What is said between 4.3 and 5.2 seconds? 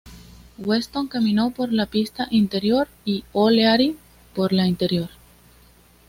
por la interior.